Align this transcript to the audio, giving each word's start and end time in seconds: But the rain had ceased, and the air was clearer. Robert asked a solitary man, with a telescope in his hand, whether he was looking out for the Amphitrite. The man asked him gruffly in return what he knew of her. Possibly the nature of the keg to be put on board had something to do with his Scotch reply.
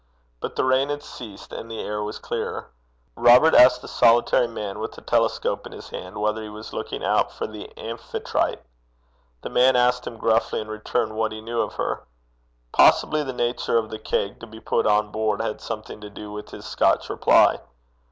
But 0.39 0.55
the 0.55 0.63
rain 0.63 0.89
had 0.89 1.03
ceased, 1.03 1.53
and 1.53 1.69
the 1.69 1.79
air 1.79 2.01
was 2.01 2.17
clearer. 2.17 2.71
Robert 3.15 3.53
asked 3.53 3.83
a 3.83 3.87
solitary 3.87 4.47
man, 4.47 4.79
with 4.79 4.97
a 4.97 5.01
telescope 5.01 5.67
in 5.67 5.73
his 5.73 5.89
hand, 5.89 6.17
whether 6.19 6.41
he 6.41 6.49
was 6.49 6.73
looking 6.73 7.03
out 7.03 7.31
for 7.31 7.45
the 7.45 7.69
Amphitrite. 7.77 8.63
The 9.43 9.51
man 9.51 9.75
asked 9.75 10.07
him 10.07 10.17
gruffly 10.17 10.59
in 10.59 10.69
return 10.69 11.13
what 11.13 11.31
he 11.31 11.39
knew 11.39 11.61
of 11.61 11.73
her. 11.75 12.07
Possibly 12.71 13.21
the 13.21 13.31
nature 13.31 13.77
of 13.77 13.91
the 13.91 13.99
keg 13.99 14.39
to 14.39 14.47
be 14.47 14.59
put 14.59 14.87
on 14.87 15.11
board 15.11 15.39
had 15.39 15.61
something 15.61 16.01
to 16.01 16.09
do 16.09 16.31
with 16.31 16.49
his 16.49 16.65
Scotch 16.65 17.07
reply. 17.07 17.59